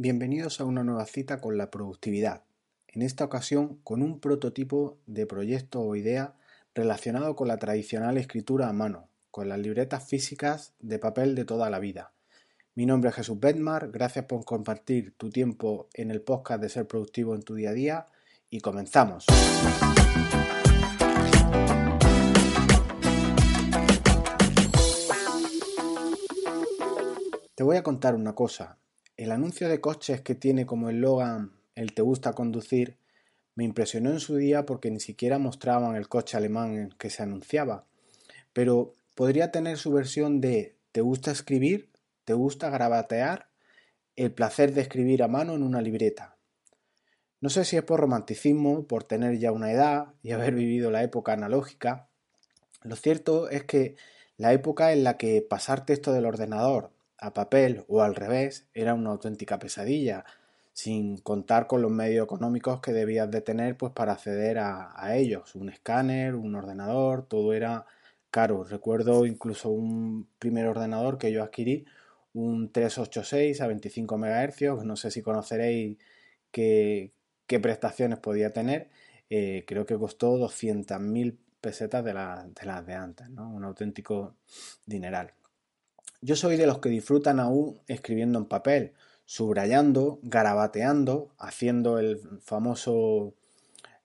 [0.00, 2.44] Bienvenidos a una nueva cita con la productividad,
[2.86, 6.36] en esta ocasión con un prototipo de proyecto o idea
[6.72, 11.68] relacionado con la tradicional escritura a mano, con las libretas físicas de papel de toda
[11.68, 12.12] la vida.
[12.76, 16.86] Mi nombre es Jesús Bedmar, gracias por compartir tu tiempo en el podcast de Ser
[16.86, 18.06] Productivo en tu día a día
[18.50, 19.26] y comenzamos.
[27.56, 28.77] Te voy a contar una cosa,
[29.18, 32.96] el anuncio de coches que tiene como eslogan el te gusta conducir
[33.56, 37.84] me impresionó en su día porque ni siquiera mostraban el coche alemán que se anunciaba.
[38.52, 41.90] Pero podría tener su versión de ¿te gusta escribir?
[42.24, 43.48] ¿Te gusta grabatear?
[44.14, 46.36] El placer de escribir a mano en una libreta.
[47.40, 51.02] No sé si es por romanticismo, por tener ya una edad y haber vivido la
[51.02, 52.08] época analógica.
[52.82, 53.96] Lo cierto es que
[54.36, 58.94] la época en la que pasar texto del ordenador a papel o al revés era
[58.94, 60.24] una auténtica pesadilla,
[60.72, 65.54] sin contar con los medios económicos que debías de tener pues para acceder a, ellos,
[65.56, 67.84] un escáner, un ordenador, todo era
[68.30, 68.64] caro.
[68.64, 71.84] Recuerdo incluso un primer ordenador que yo adquirí,
[72.32, 75.98] un 386 a 25 MHz, no sé si conoceréis
[76.52, 77.12] qué,
[77.60, 78.90] prestaciones podía tener,
[79.30, 83.50] eh, creo que costó 200.000 pesetas de, de las de antes, ¿no?
[83.50, 84.36] un auténtico
[84.86, 85.32] dineral.
[86.20, 88.92] Yo soy de los que disfrutan aún escribiendo en papel,
[89.24, 93.34] subrayando, garabateando, haciendo el famoso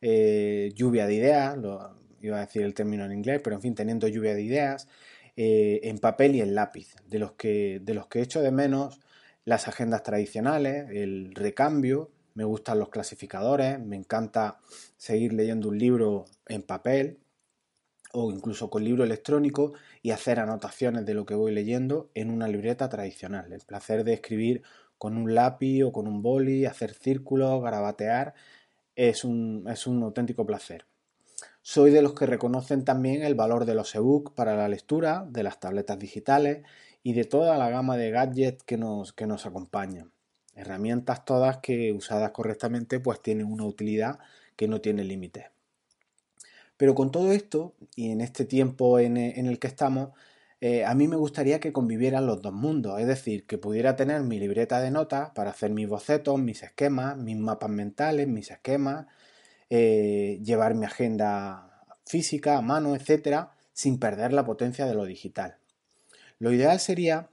[0.01, 3.73] eh, lluvia de ideas, lo, iba a decir el término en inglés, pero en fin,
[3.73, 4.87] teniendo lluvia de ideas,
[5.35, 8.99] eh, en papel y en lápiz, de los, que, de los que echo de menos
[9.45, 14.59] las agendas tradicionales, el recambio, me gustan los clasificadores, me encanta
[14.97, 17.19] seguir leyendo un libro en papel,
[18.13, 22.47] o incluso con libro electrónico y hacer anotaciones de lo que voy leyendo en una
[22.47, 23.51] libreta tradicional.
[23.51, 24.61] El placer de escribir
[24.99, 28.35] con un lápiz o con un boli, hacer círculos, garabatear,
[28.95, 30.85] es un, es un auténtico placer.
[31.63, 35.43] Soy de los que reconocen también el valor de los ebooks para la lectura, de
[35.43, 36.63] las tabletas digitales
[37.01, 40.11] y de toda la gama de gadgets que nos, que nos acompañan.
[40.55, 44.19] Herramientas todas que usadas correctamente pues tienen una utilidad
[44.55, 45.52] que no tiene límites.
[46.83, 50.09] Pero con todo esto, y en este tiempo en, el que estamos,
[50.59, 54.21] eh, a mí me gustaría que convivieran los dos mundos, es decir, que pudiera tener
[54.23, 59.05] mi libreta de notas para hacer mis bocetos, mis esquemas, mis mapas mentales, mis esquemas,
[59.69, 65.55] eh, llevar mi agenda física a mano, etcétera, sin perder la potencia de lo digital.
[66.37, 67.29] Lo ideal sería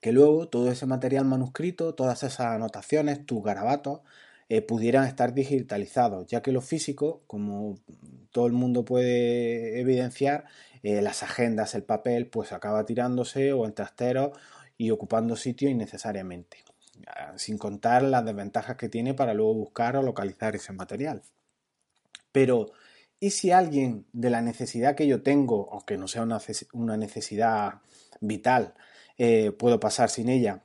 [0.00, 4.02] que luego todo ese material manuscrito, todas esas anotaciones, tus garabatos,
[4.50, 7.78] eh, pudieran estar digitalizados, ya que lo físico, como
[8.32, 10.44] todo el mundo puede evidenciar,
[10.82, 14.36] eh, las agendas, el papel, pues acaba tirándose o en trasteros
[14.76, 16.64] y ocupando sitio innecesariamente,
[17.36, 21.22] sin contar las desventajas que tiene para luego buscar o localizar ese material.
[22.32, 22.72] Pero,
[23.20, 26.26] ¿y si alguien de la necesidad que yo tengo, aunque no sea
[26.72, 27.74] una necesidad
[28.20, 28.74] vital,
[29.16, 30.64] eh, puedo pasar sin ella,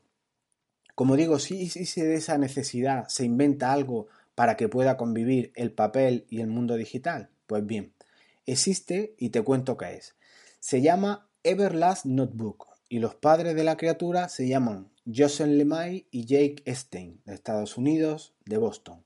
[0.95, 5.71] como digo, si, si de esa necesidad se inventa algo para que pueda convivir el
[5.71, 7.93] papel y el mundo digital, pues bien,
[8.45, 10.15] existe y te cuento qué es.
[10.59, 16.25] Se llama Everlast Notebook y los padres de la criatura se llaman Joseph Lemay y
[16.25, 19.03] Jake Stein, de Estados Unidos, de Boston.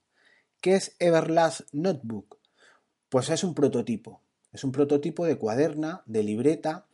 [0.61, 2.37] ¿Qué es Everlast Notebook?
[3.09, 4.21] Pues es un prototipo.
[4.51, 6.85] Es un prototipo de cuaderna, de libreta,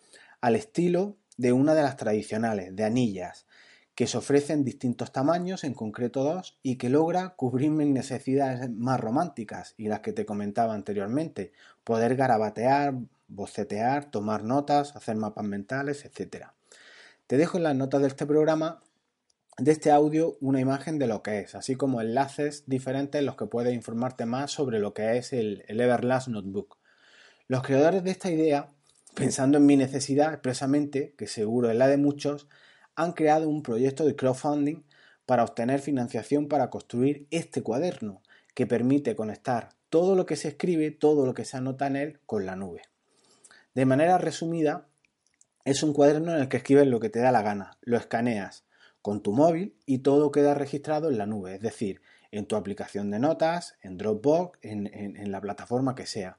[0.41, 3.45] al estilo de una de las tradicionales, de anillas,
[3.95, 8.99] que se ofrecen distintos tamaños, en concreto dos, y que logra cubrir mis necesidades más
[8.99, 11.53] románticas y las que te comentaba anteriormente,
[11.85, 12.95] poder garabatear,
[13.29, 16.47] bocetear, tomar notas, hacer mapas mentales, etc.
[17.25, 18.81] Te dejo en las notas de este programa,
[19.57, 23.37] de este audio, una imagen de lo que es, así como enlaces diferentes en los
[23.37, 26.77] que puedes informarte más sobre lo que es el Everlast Notebook.
[27.47, 28.67] Los creadores de esta idea,
[29.13, 32.49] pensando en mi necesidad expresamente, que seguro es la de muchos,
[32.95, 34.83] han creado un proyecto de crowdfunding
[35.25, 38.21] para obtener financiación para construir este cuaderno
[38.53, 42.19] que permite conectar todo lo que se escribe, todo lo que se anota en él
[42.25, 42.81] con la nube.
[43.73, 44.87] De manera resumida,
[45.65, 48.65] es un cuaderno en el que escribes lo que te da la gana, lo escaneas
[49.01, 52.01] con tu móvil y todo queda registrado en la nube, es decir,
[52.31, 56.37] en tu aplicación de notas, en Dropbox, en, la plataforma que sea.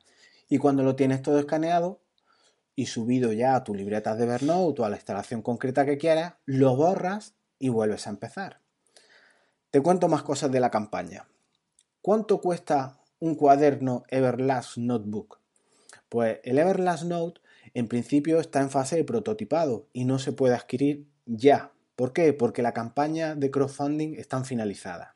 [0.49, 2.01] Y cuando lo tienes todo escaneado,
[2.77, 6.35] y subido ya a tu libreta de Evernote o a la instalación concreta que quieras,
[6.45, 8.61] lo borras y vuelves a empezar.
[9.73, 11.27] Te cuento más cosas de la campaña.
[12.01, 15.41] ¿Cuánto cuesta un cuaderno Everlast Notebook?
[16.09, 17.41] Pues el Everlast Note
[17.75, 22.35] en principio está en fase de prototipado y no se puede adquirir ya, ¿Por qué?
[22.35, 25.09] Porque la campaña de crowdfunding están finalizadas.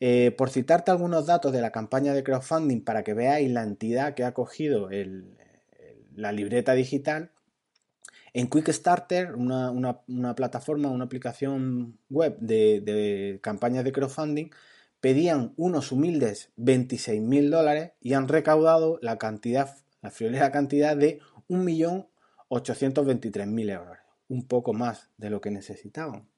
[0.00, 4.14] Eh, por citarte algunos datos de la campaña de crowdfunding para que veáis la entidad
[4.14, 4.90] que ha cogido
[6.18, 7.30] la libreta digital,
[8.34, 14.50] en Quickstarter, una, una, plataforma, una aplicación web de, de campañas de crowdfunding,
[15.00, 23.72] pedían unos humildes 26.000 dólares y han recaudado la cantidad, la friolera cantidad de 1.823.000
[23.72, 23.96] euros,
[24.28, 26.28] un poco más de lo que necesitaban.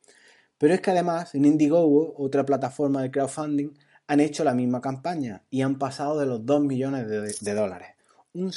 [0.59, 3.71] Pero es que además en Indiegogo, otra plataforma de crowdfunding,
[4.07, 7.95] han hecho la misma campaña y han pasado de los 2 millones de, dólares,
[8.33, 8.51] un, un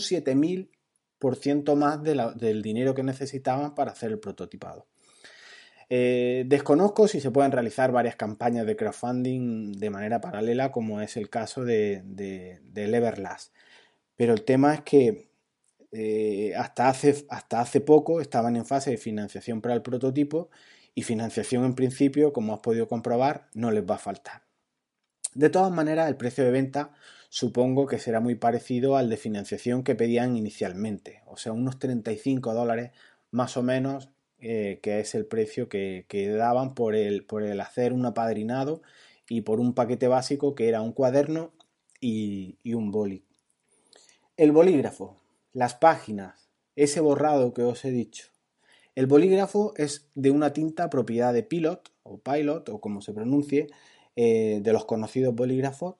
[0.00, 4.86] 7.000% más del dinero que necesitaban para hacer el prototipado.
[5.90, 11.16] Eh, desconozco si se pueden realizar varias campañas de crowdfunding de manera paralela, como es
[11.16, 13.54] el caso de, de, Everlast.
[14.16, 15.28] Pero el tema es que
[15.92, 20.50] eh, hasta, hace, hasta hace poco estaban en fase de financiación para el prototipo
[20.94, 24.42] y financiación en principio, como has podido comprobar, no les va a faltar.
[25.34, 26.92] De todas maneras, el precio de venta
[27.34, 32.54] supongo que será muy parecido al de financiación que pedían inicialmente, o sea, unos 35
[32.54, 32.92] dólares
[33.32, 34.08] más o menos
[34.38, 36.06] eh, que es el precio que,
[36.38, 38.82] daban por el, por el, hacer un apadrinado
[39.28, 41.50] y por un paquete básico que era un cuaderno
[42.00, 43.24] y, un boli.
[44.36, 45.16] El bolígrafo,
[45.52, 48.28] las páginas, ese borrado que os he dicho.
[48.94, 53.70] El bolígrafo es de una tinta propiedad de Pilot o Pilot o como se pronuncie,
[54.14, 55.96] eh, de los conocidos bolígrafos,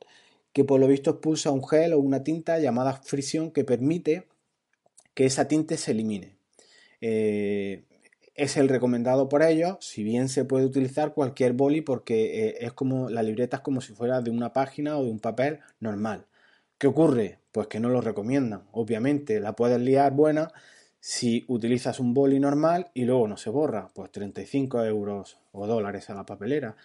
[0.54, 4.28] que por lo visto expulsa un gel o una tinta llamada fricción que permite
[5.12, 6.36] que esa tinta se elimine.
[7.00, 7.82] Eh,
[8.34, 12.72] es el recomendado por ellos, si bien se puede utilizar cualquier boli porque eh, es
[12.72, 16.26] como la libreta es como si fuera de una página o de un papel normal.
[16.78, 17.40] ¿Qué ocurre?
[17.50, 18.62] Pues que no lo recomiendan.
[18.70, 20.52] Obviamente la puedes liar buena
[21.00, 26.10] si utilizas un boli normal y luego no se borra, pues 35 euros o dólares
[26.10, 26.76] a la papelera.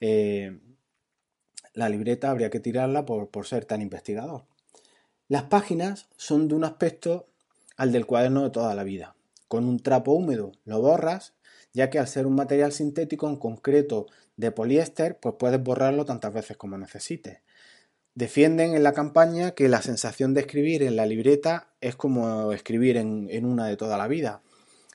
[0.00, 0.56] Eh,
[1.74, 4.44] la libreta habría que tirarla por, por ser tan investigador.
[5.28, 7.26] Las páginas son de un aspecto
[7.76, 9.14] al del cuaderno de toda la vida.
[9.46, 11.34] Con un trapo húmedo lo borras,
[11.72, 14.06] ya que al ser un material sintético en concreto
[14.36, 17.40] de poliéster, pues puedes borrarlo tantas veces como necesites.
[18.14, 22.96] Defienden en la campaña que la sensación de escribir en la libreta es como escribir
[22.96, 24.42] en, una de toda la vida.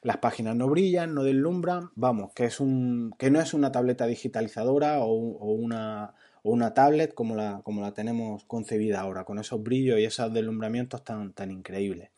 [0.02, 4.08] Las páginas no brillan, no deslumbran, vamos, que, es un, que no es una tableta
[4.08, 10.00] digitalizadora o, una, una, tablet como la, como la tenemos concebida ahora, con esos brillos
[10.00, 12.12] y esos deslumbramientos tan, tan increíbles.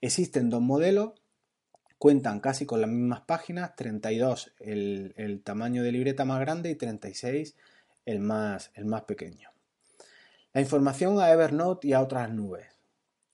[0.00, 1.12] Existen dos modelos,
[1.98, 6.76] Cuentan casi con las mismas páginas, 32 el, el tamaño de libreta más grande y
[6.76, 7.56] 36
[8.04, 9.50] el más, el más pequeño.
[10.52, 12.68] La información a Evernote y a otras nubes.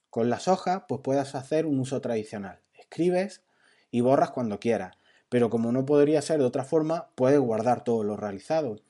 [0.09, 2.61] Con las hojas, pues puedes hacer un uso tradicional.
[2.73, 3.43] Escribes
[3.91, 4.97] y borras cuando quieras,
[5.29, 8.81] pero como no podría ser de otra forma, puedes guardar todo lo realizado.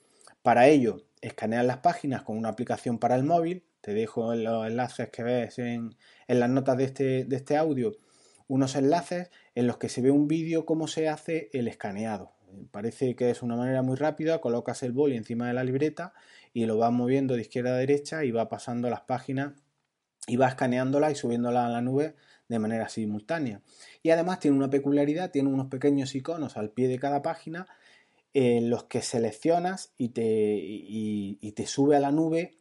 [0.43, 3.65] Para ello, escanear las páginas con una aplicación para el móvil.
[3.81, 5.97] Te dejo los enlaces que ves en,
[6.29, 7.93] en las notas de este, de este audio
[8.47, 12.33] unos enlaces en los que se ve un vídeo cómo se hace el escaneado.
[12.71, 16.13] Parece que es una manera muy rápida, colocas el boli encima de la libreta
[16.53, 19.55] y lo vas moviendo de izquierda a derecha y va pasando las páginas
[20.27, 22.15] y va escaneándola y subiéndola a la nube
[22.49, 23.63] de manera simultánea.
[24.03, 27.67] Y además tiene una peculiaridad, tiene unos pequeños iconos al pie de cada página
[28.35, 32.59] en los que seleccionas y te, y te sube a la nube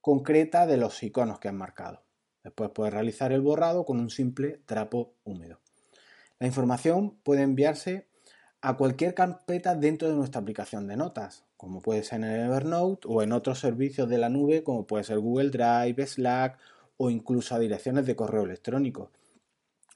[0.00, 2.02] concreta de los iconos que has marcado.
[2.44, 5.60] Después puedes realizar el borrado con un simple trapo húmedo.
[6.38, 8.08] La información puede enviarse
[8.60, 13.22] a cualquier carpeta dentro de nuestra aplicación de notas, como puede ser en Evernote o
[13.22, 16.58] en otros servicios de la nube como puede ser Google Drive, Slack
[16.96, 19.10] o incluso a direcciones de correo electrónico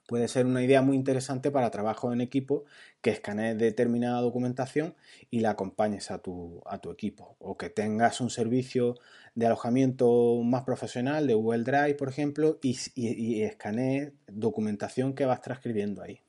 [0.06, 2.64] puede ser una idea muy interesante para trabajo en equipo
[3.00, 4.94] que escanees determinada documentación
[5.30, 7.36] y la acompañes a tu, a tu equipo.
[7.40, 8.94] O que tengas un servicio
[9.34, 15.42] de alojamiento más profesional de Google Drive, por ejemplo, y, y, escanees documentación que vas
[15.42, 16.22] transcribiendo ahí.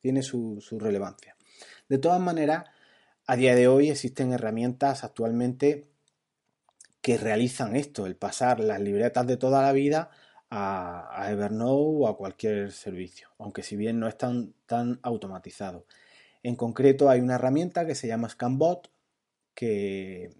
[0.00, 1.36] Tiene su, su relevancia.
[1.88, 2.64] De todas maneras,
[3.26, 5.88] a día de hoy existen herramientas actualmente
[7.00, 10.10] que realizan esto, el pasar las libretas de toda la vida
[10.50, 15.86] a, Evernote o a cualquier servicio, aunque si bien no es tan, tan automatizado.
[16.42, 18.90] En concreto hay una herramienta que se llama ScanBot
[19.54, 20.30] que,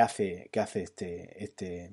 [0.00, 1.92] hace, que hace este, este,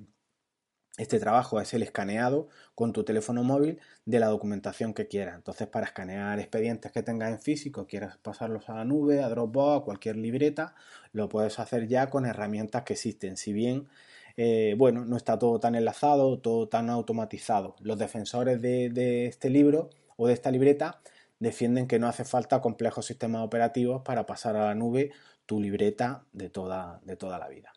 [0.98, 5.36] este trabajo, es el escaneado con tu teléfono móvil de la documentación que quieras.
[5.36, 9.82] Entonces para escanear expedientes que tengas en físico, quieras pasarlos a la nube, a Dropbox,
[9.82, 10.76] a cualquier libreta,
[11.12, 13.36] lo puedes hacer ya con herramientas que existen.
[13.36, 13.88] Si bien
[14.38, 17.76] eh, bueno, no está todo tan enlazado, todo tan automatizado.
[17.80, 21.02] Los defensores de, este libro o de esta libreta
[21.40, 25.12] defienden que no hace falta complejos sistemas operativos para pasar a la nube
[25.46, 27.72] tu libreta de toda, la vida.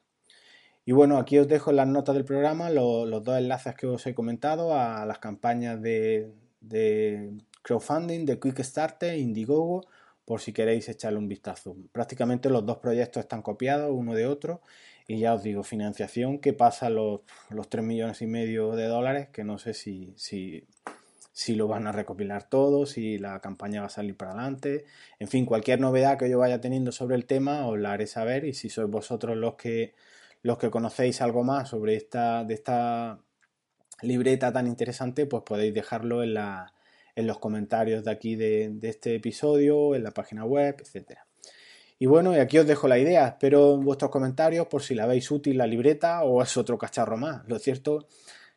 [0.84, 4.06] Y bueno, aquí os dejo en las notas del programa los, dos enlaces que os
[4.06, 9.82] he comentado a las campañas de, de crowdfunding de Quickstarter e Indiegogo
[10.24, 11.76] por si queréis echarle un vistazo.
[11.92, 14.60] Prácticamente los dos proyectos están copiados uno de otro
[15.08, 19.28] y ya os digo, financiación que pasa los, los 3 millones y medio de dólares,
[19.32, 20.68] que no sé si, si,
[21.32, 24.84] si lo van a recopilar todos, si la campaña va a salir para adelante.
[25.18, 28.44] En fin, cualquier novedad que yo vaya teniendo sobre el tema os la haré saber
[28.44, 29.94] y si sois vosotros los que
[30.42, 33.20] los que conocéis algo más sobre esta, de esta
[34.02, 36.74] libreta tan interesante, pues podéis dejarlo en, la,
[37.16, 41.18] en los comentarios de aquí de, este episodio, en la página web, etc.
[41.98, 43.26] Y bueno, y aquí os dejo la idea.
[43.26, 47.42] Espero vuestros comentarios por si la veis útil la libreta o es otro cacharro más.
[47.48, 48.06] Lo cierto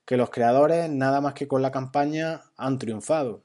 [0.05, 3.43] que los creadores, nada más que con la campaña, han triunfado.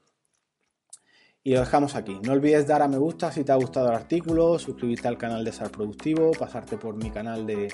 [1.43, 2.19] Y lo dejamos aquí.
[2.23, 5.45] No olvides dar a me gusta si te ha gustado el artículo, suscribirte al canal
[5.45, 7.73] de Sal Productivo, pasarte por mi canal de,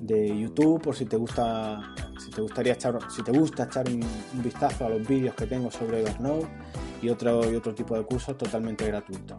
[0.00, 4.00] de YouTube por si te gusta si te gustaría echar si te gusta echar un,
[4.42, 6.48] vistazo a los vídeos que tengo sobre Evernote
[7.02, 9.38] y otro y otro tipo de cursos totalmente gratuitos.